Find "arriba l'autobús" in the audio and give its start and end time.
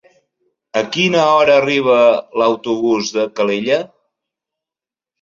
1.65-3.15